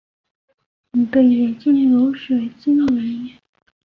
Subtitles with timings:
[0.93, 3.37] 你的眼神如水晶莹